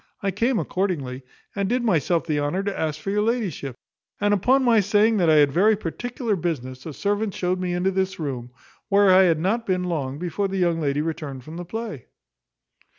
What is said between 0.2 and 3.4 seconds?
I came accordingly, and did myself the honour to ask for your